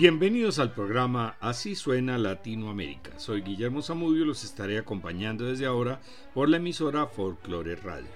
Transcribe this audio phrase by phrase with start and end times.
[0.00, 3.18] Bienvenidos al programa Así suena Latinoamérica.
[3.18, 6.00] Soy Guillermo Zamudio y los estaré acompañando desde ahora
[6.34, 8.06] por la emisora Folklore Radio.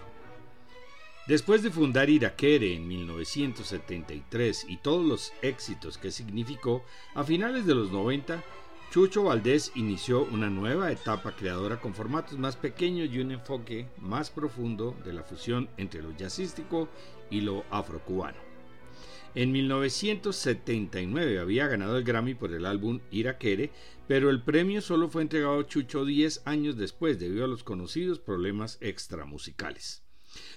[1.27, 6.85] Después de fundar Iraquere en 1973 y todos los éxitos que significó,
[7.17, 8.45] a finales de los 90,
[8.93, 14.31] Chucho Valdés inició una nueva etapa creadora con formatos más pequeños y un enfoque más
[14.31, 16.89] profundo de la fusión entre lo jazzístico
[17.29, 18.39] y lo afrocubano.
[19.35, 23.71] En 1979 había ganado el Grammy por el álbum Iraquere,
[24.07, 28.19] pero el premio solo fue entregado a Chucho 10 años después debido a los conocidos
[28.19, 30.03] problemas extramusicales.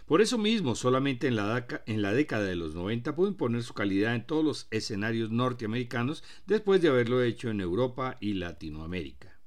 [0.05, 3.73] Por eso mismo, solamente en la, en la, década de los 90 pudo imponer su
[3.73, 9.39] calidad en todos los escenarios norteamericanos después de haberlo hecho en Europa y Latinoamérica.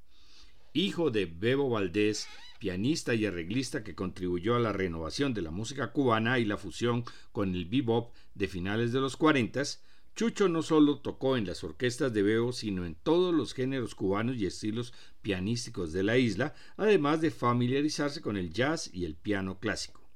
[0.73, 5.93] Hijo de Bebo Valdés pianista y arreglista que contribuyó a la renovación de la música
[5.93, 9.63] cubana y la fusión con el bebop de finales de los 40,
[10.15, 14.37] Chucho no solo tocó en las orquestas de Bebo, sino en todos los géneros cubanos
[14.37, 19.59] y estilos pianísticos de la isla, además de familiarizarse con el jazz y el piano
[19.59, 20.09] clásico.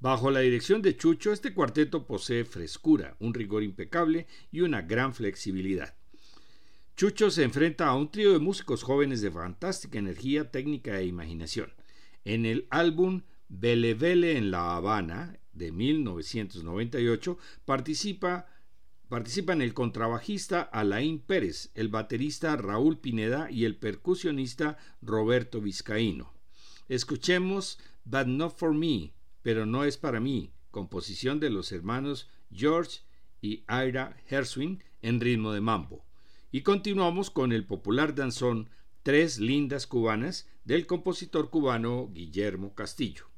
[0.00, 5.14] Bajo la dirección de Chucho, este cuarteto posee frescura, un rigor impecable y una gran
[5.14, 5.94] flexibilidad.
[6.96, 11.72] Chucho se enfrenta a un trío de músicos jóvenes de fantástica energía, técnica e imaginación.
[12.24, 18.46] En el álbum Vele Vele en La Habana de 1998 participa
[19.12, 26.32] Participan el contrabajista Alain Pérez, el baterista Raúl Pineda y el percusionista Roberto Vizcaíno.
[26.88, 33.00] Escuchemos But Not For Me, pero no es para mí, composición de los hermanos George
[33.42, 36.06] y Ira Herswin en ritmo de mambo.
[36.50, 38.70] Y continuamos con el popular danzón
[39.02, 43.31] Tres lindas cubanas del compositor cubano Guillermo Castillo.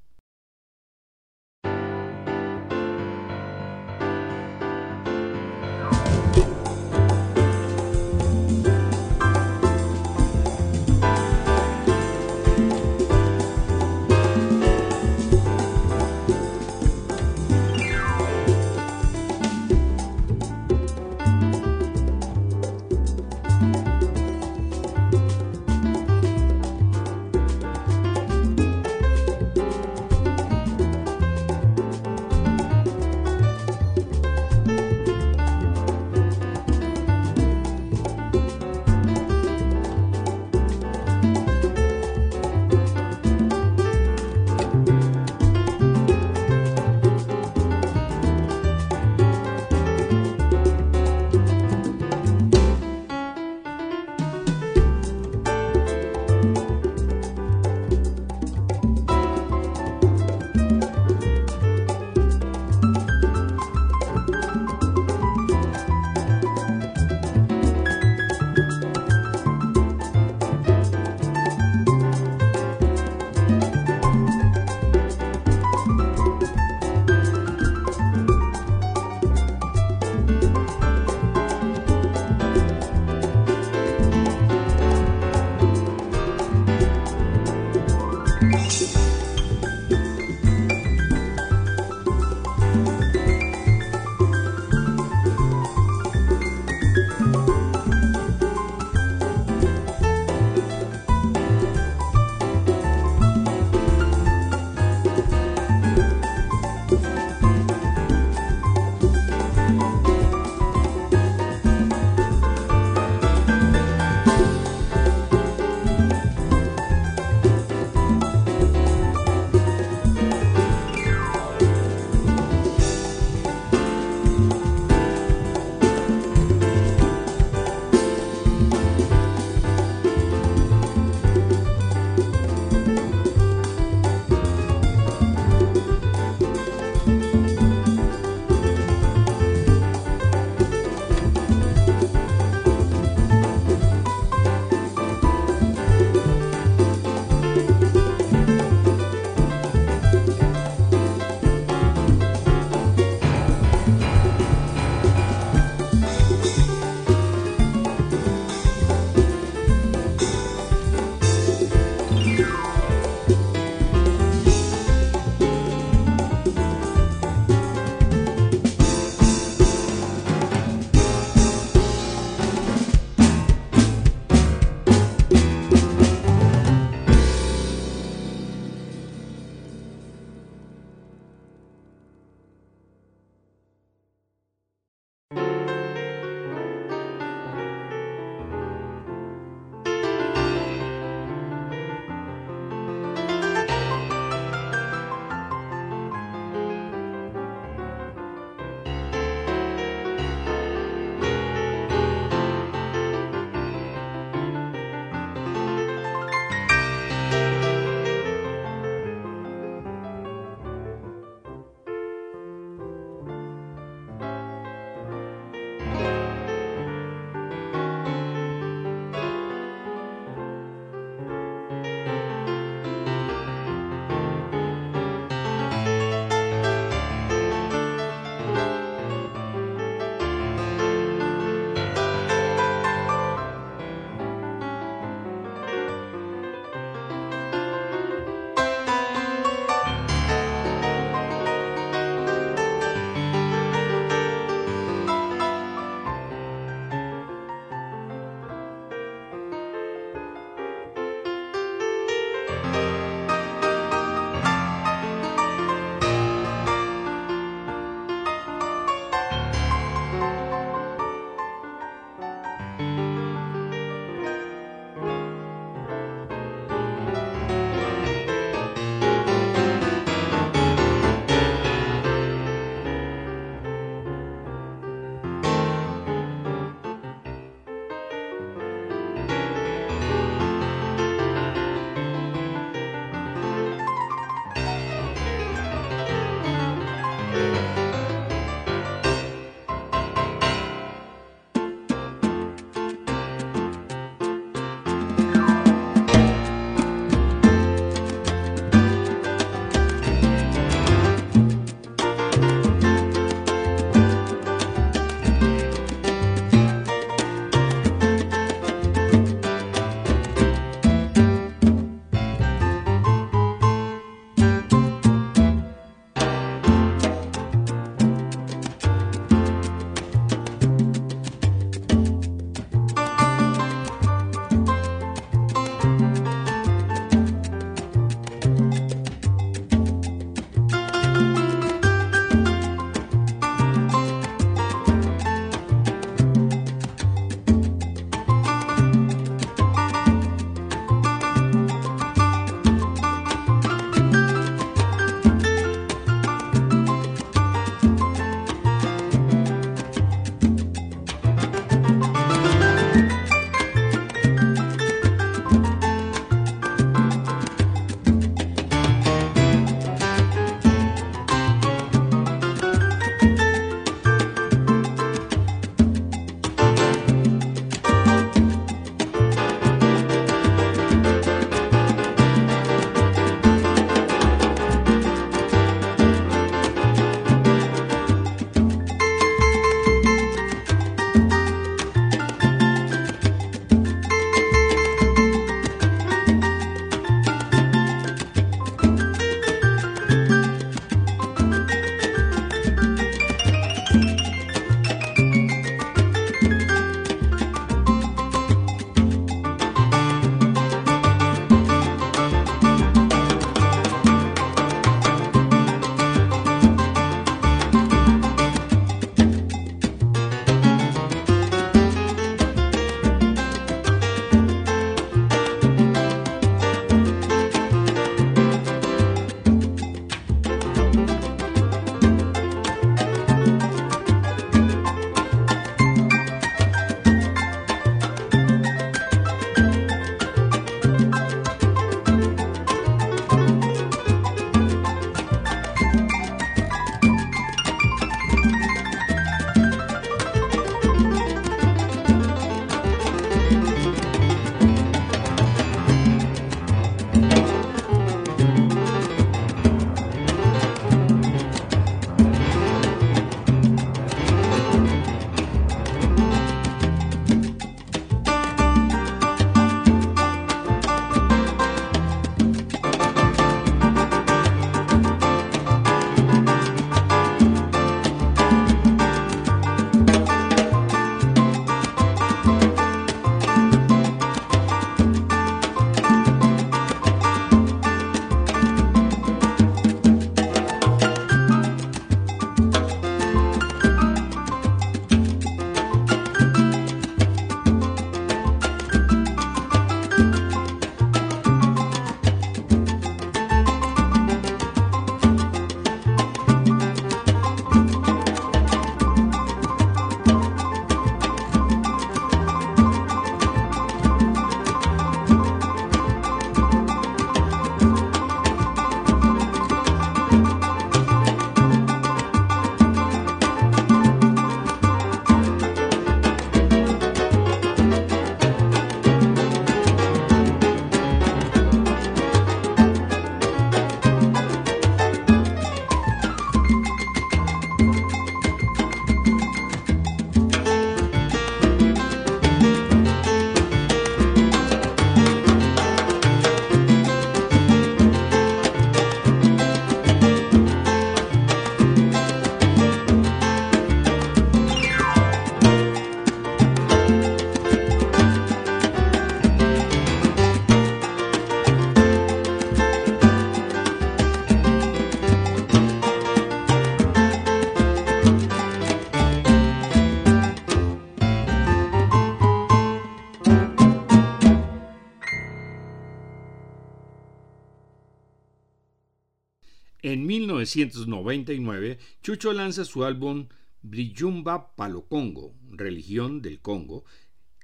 [570.74, 573.46] 1999, Chucho lanza su álbum
[573.82, 577.04] Brillumba Palo Congo, Religión del Congo.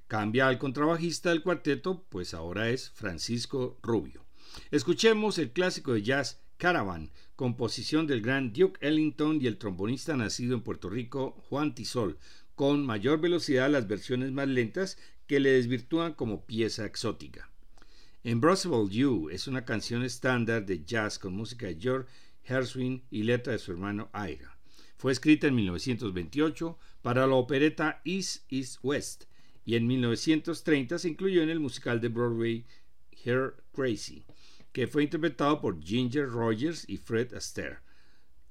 [0.07, 4.25] Cambia al contrabajista del cuarteto, pues ahora es Francisco Rubio.
[4.71, 10.55] Escuchemos el clásico de jazz Caravan, composición del gran Duke Ellington y el trombonista nacido
[10.55, 12.19] en Puerto Rico, Juan Tisol,
[12.55, 17.51] con mayor velocidad las versiones más lentas que le desvirtúan como pieza exótica.
[18.23, 22.09] Impossible You es una canción estándar de jazz con música de George
[22.45, 24.57] Herswin y letra de su hermano Ira.
[24.97, 29.25] Fue escrita en 1928 para la opereta East East West
[29.65, 32.67] y en 1930 se incluyó en el musical de Broadway
[33.25, 34.25] Hair Crazy,
[34.73, 37.79] que fue interpretado por Ginger Rogers y Fred Astaire.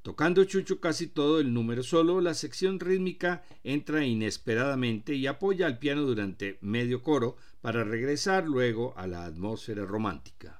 [0.01, 5.77] Tocando Chucho casi todo el número solo, la sección rítmica entra inesperadamente y apoya al
[5.77, 10.58] piano durante medio coro para regresar luego a la atmósfera romántica.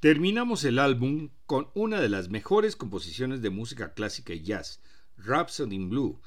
[0.00, 4.80] Terminamos el álbum con una de las mejores composiciones de música clásica y jazz,
[5.18, 6.22] Rhapsody in Blue,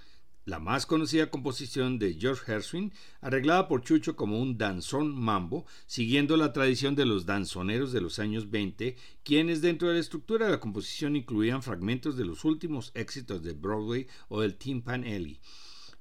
[0.45, 6.38] la más conocida composición de George Gershwin, arreglada por Chucho como un danzón mambo, siguiendo
[6.38, 10.51] la tradición de los danzoneros de los años 20, quienes dentro de la estructura de
[10.51, 15.39] la composición incluían fragmentos de los últimos éxitos de Broadway o del Timpan Alley.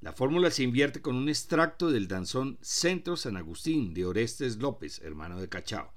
[0.02, 5.00] La fórmula se invierte con un extracto del danzón Centro San Agustín de Orestes López,
[5.02, 5.94] hermano de Cachao.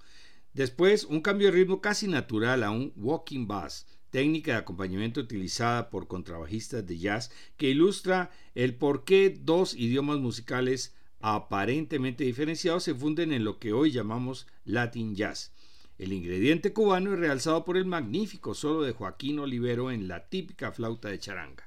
[0.56, 5.90] Después, un cambio de ritmo casi natural a un walking bass, técnica de acompañamiento utilizada
[5.90, 12.96] por contrabajistas de jazz que ilustra el por qué dos idiomas musicales aparentemente diferenciados se
[12.96, 15.52] funden en lo que hoy llamamos Latin Jazz.
[15.98, 20.72] El ingrediente cubano es realzado por el magnífico solo de Joaquín Olivero en la típica
[20.72, 21.65] flauta de charanga.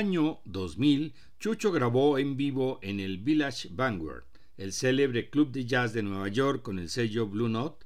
[0.00, 4.24] Año 2000, Chucho grabó en vivo en el Village Vanguard,
[4.56, 7.84] el célebre club de jazz de Nueva York con el sello Blue Note,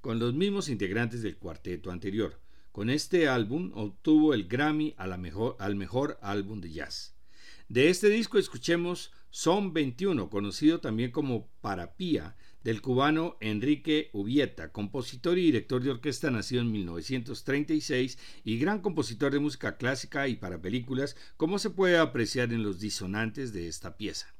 [0.00, 2.40] con los mismos integrantes del cuarteto anterior.
[2.70, 7.16] Con este álbum obtuvo el Grammy al mejor álbum de jazz.
[7.68, 15.38] De este disco escuchemos Son 21, conocido también como Parapía, del cubano Enrique Ubieta, compositor
[15.38, 20.60] y director de orquesta nacido en 1936 y gran compositor de música clásica y para
[20.60, 24.34] películas, como se puede apreciar en los disonantes de esta pieza.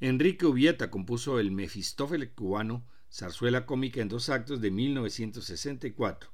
[0.00, 6.30] Enrique Ubieta compuso el Mefistófeles cubano, zarzuela cómica en dos actos de 1964.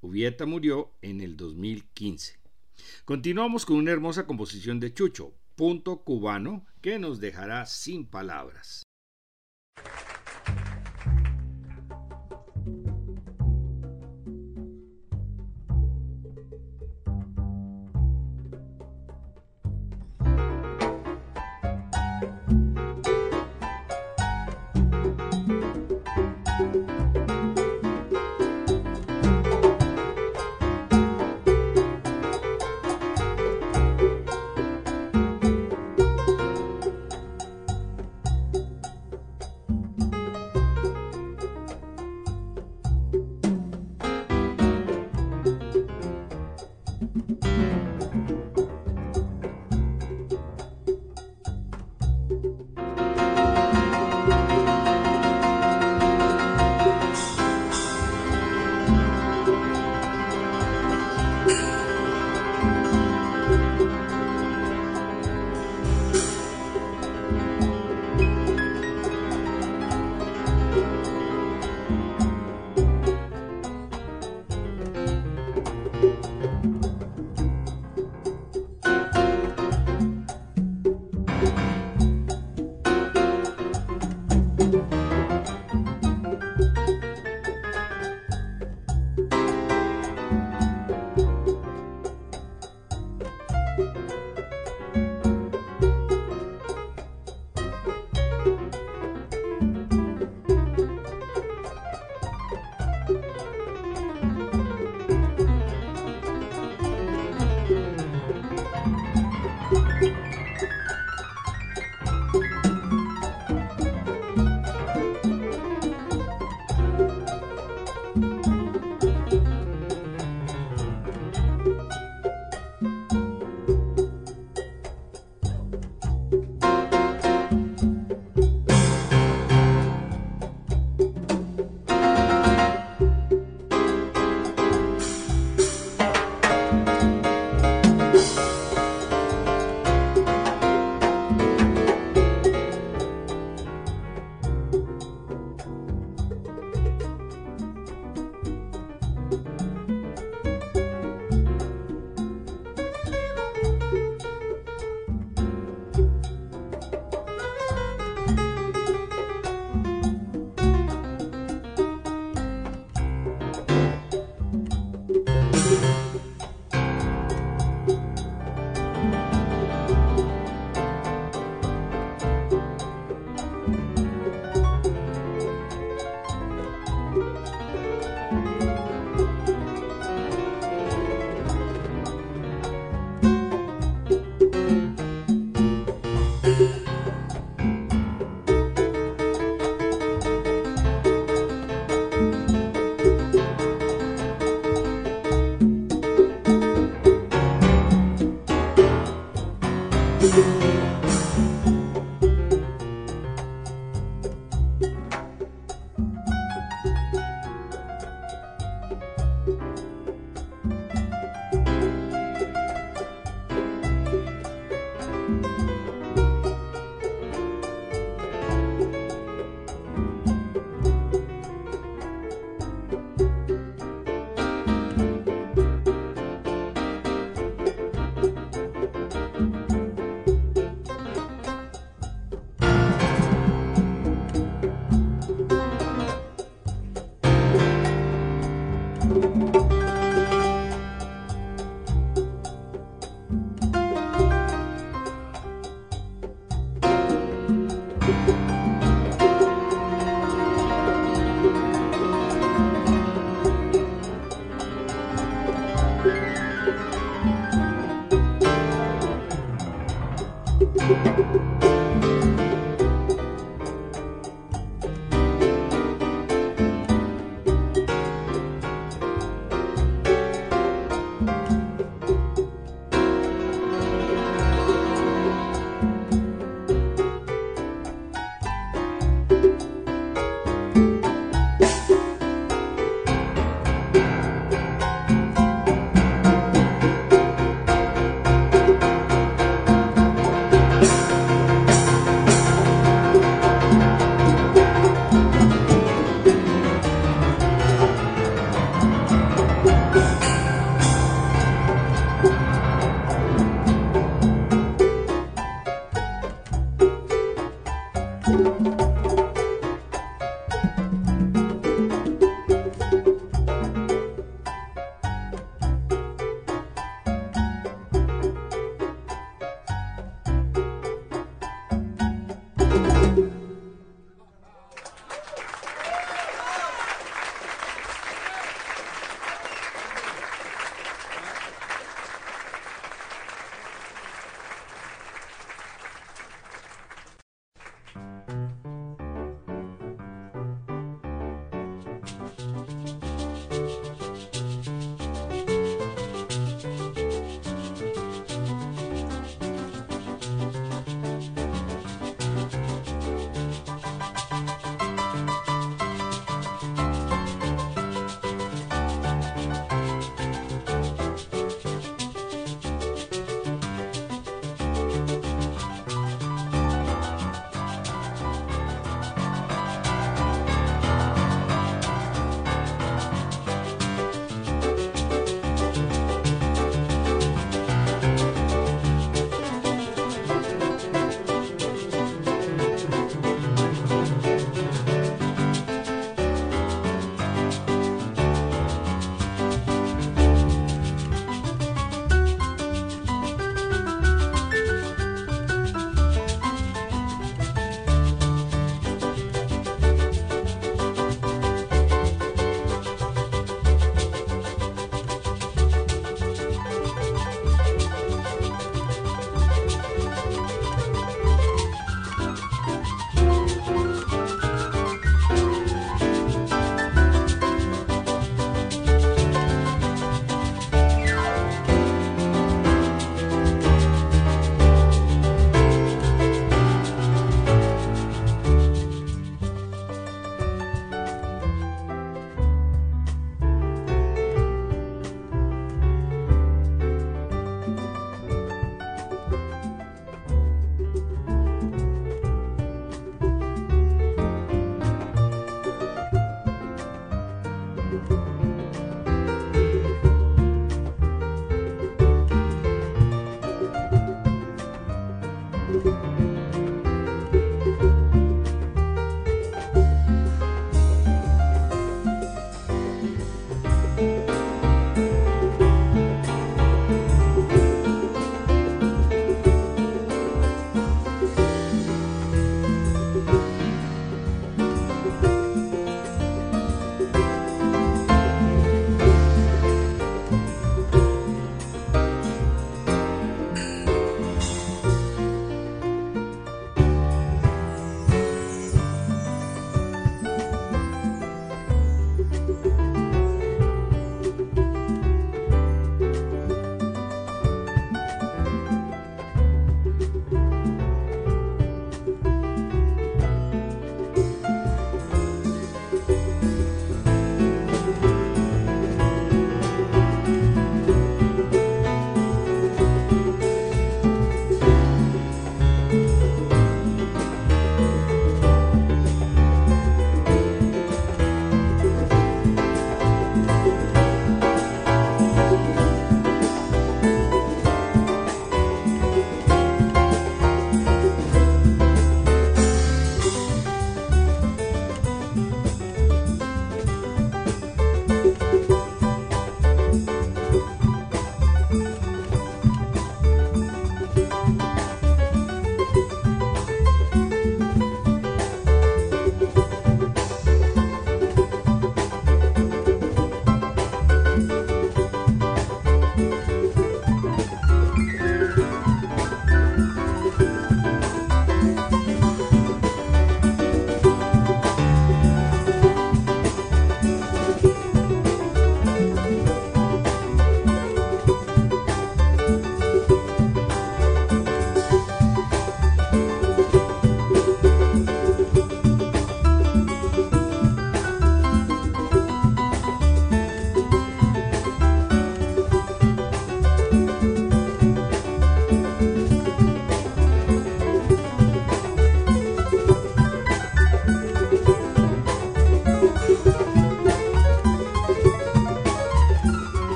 [0.00, 2.38] Ubieta murió en el 2015.
[3.04, 8.82] Continuamos con una hermosa composición de Chucho, Punto Cubano, que nos dejará sin palabras.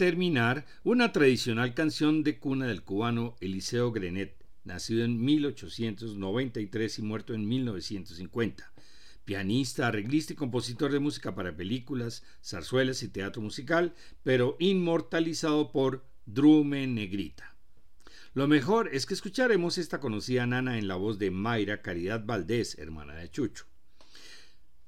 [0.00, 4.34] Terminar, una tradicional canción de cuna del cubano Eliseo Grenet,
[4.64, 8.72] nacido en 1893 y muerto en 1950.
[9.26, 16.06] Pianista, arreglista y compositor de música para películas, zarzuelas y teatro musical, pero inmortalizado por
[16.24, 17.54] Drume Negrita.
[18.32, 22.78] Lo mejor es que escucharemos esta conocida nana en la voz de Mayra Caridad Valdés,
[22.78, 23.66] hermana de Chucho.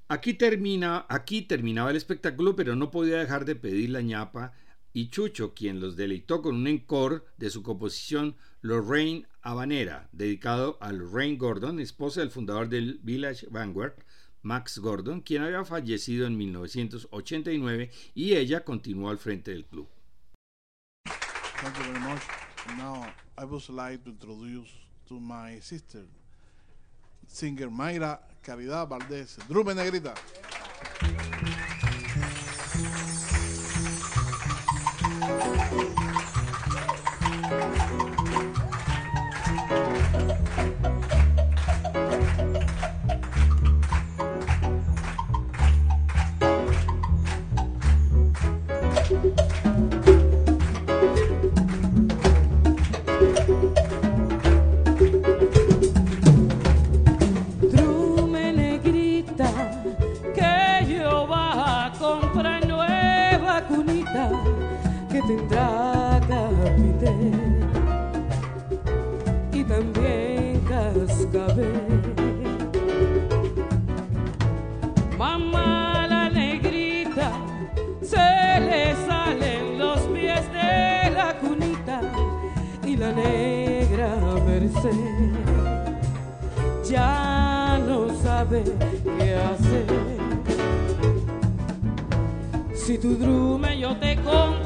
[0.07, 4.53] Aquí, termina, aquí terminaba el espectáculo, pero no podía dejar de pedir la ñapa
[4.93, 10.91] y Chucho, quien los deleitó con un encore de su composición Lorraine Habanera, dedicado a
[10.91, 13.95] Lorraine Gordon, esposa del fundador del Village Vanguard,
[14.43, 19.87] Max Gordon, quien había fallecido en 1989 y ella continuó al frente del club.
[21.05, 22.21] Thank you very much.
[22.77, 23.05] Now
[23.37, 24.69] I would like to introduce
[25.07, 26.05] to my sister,
[27.27, 29.37] singer Mayra Caridad Valdés.
[29.47, 30.13] Drume Negrita.
[92.75, 94.62] Si tu drume yo te compro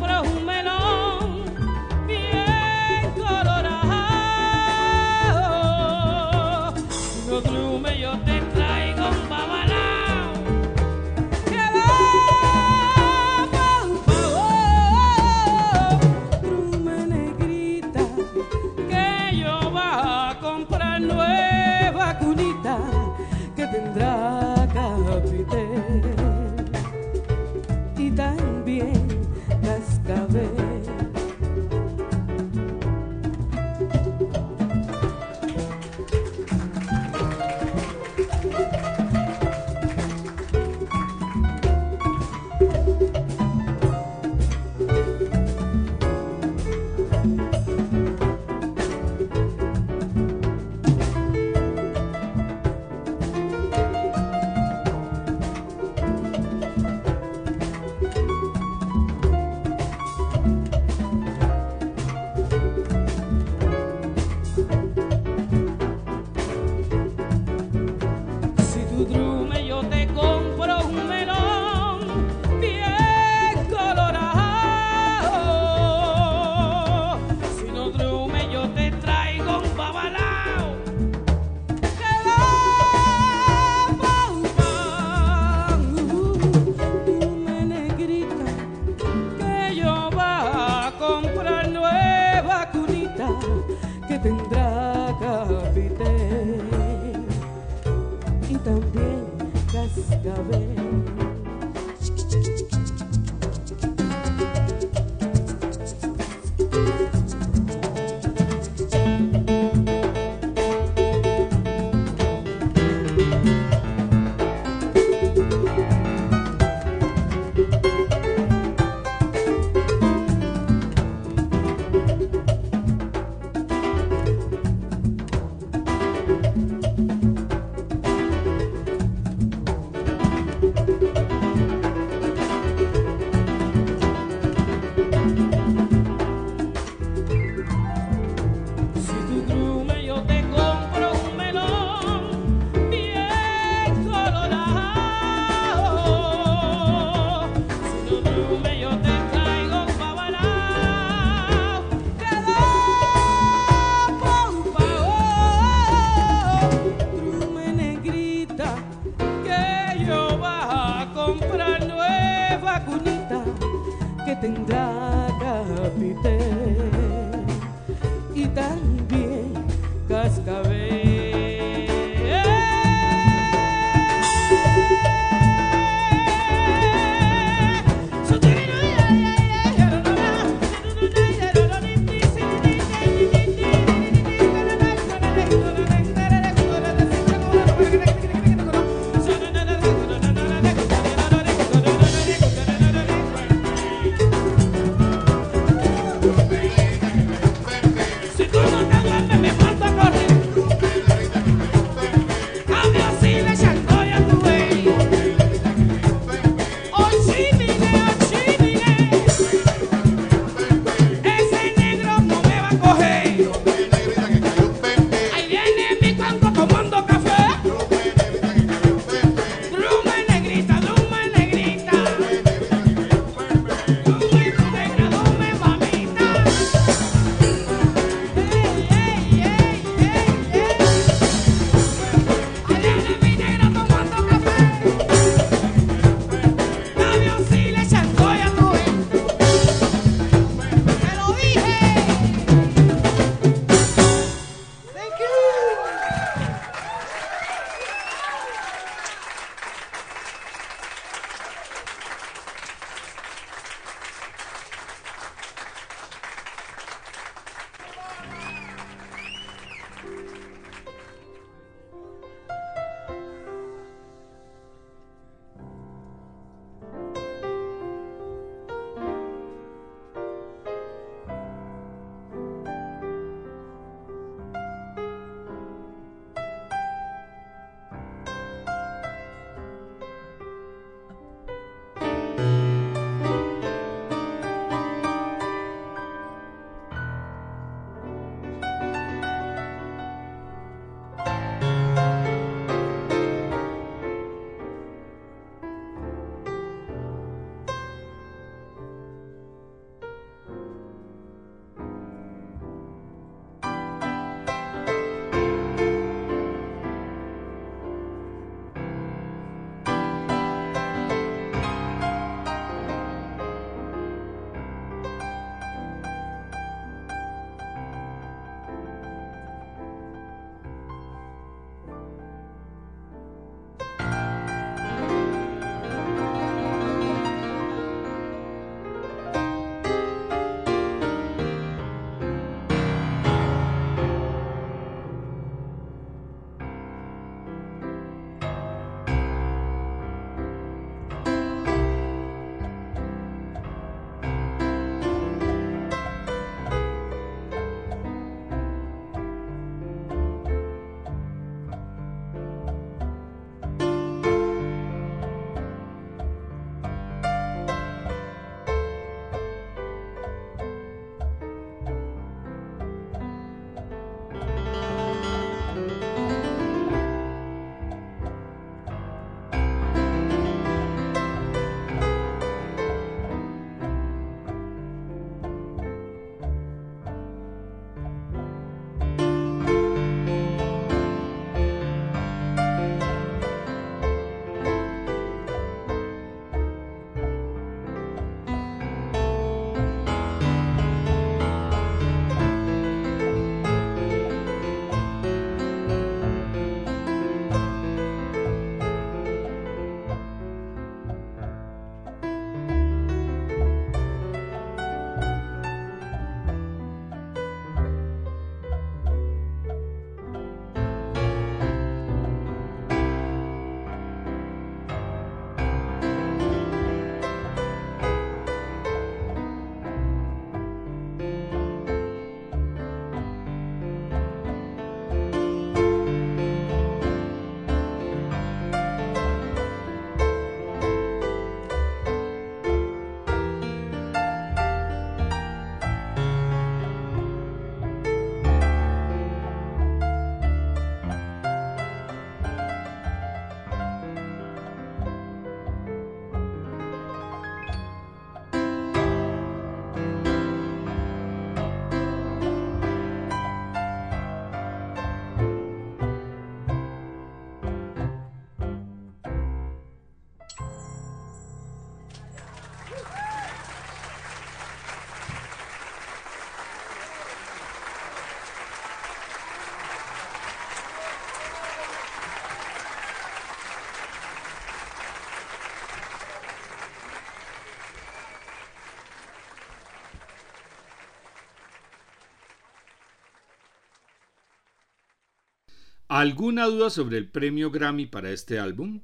[486.17, 489.01] ¿Alguna duda sobre el premio Grammy para este álbum?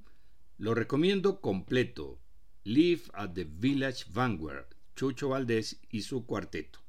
[0.58, 2.20] Lo recomiendo completo.
[2.64, 6.80] Live at the Village Vanguard, Chucho Valdés y su cuarteto.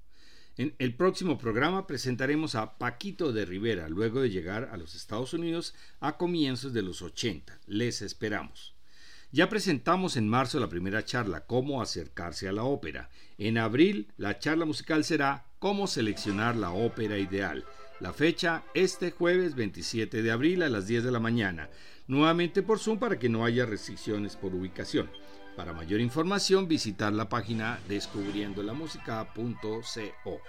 [0.57, 5.35] En el próximo programa presentaremos a Paquito de Rivera, luego de llegar a los Estados
[5.35, 7.61] Unidos a comienzos de los 80.
[7.67, 8.75] Les esperamos.
[9.31, 13.11] Ya presentamos en marzo la primera charla, Cómo acercarse a la ópera.
[13.37, 17.67] En abril, la charla musical será Cómo seleccionar la ópera ideal.
[18.01, 21.71] La fecha, este jueves 27 de abril a las 10 de la mañana.
[22.07, 25.11] Nuevamente por Zoom para que no haya restricciones por ubicación.
[25.57, 30.41] Para mayor información, visitar la página descubriendolamusica.co.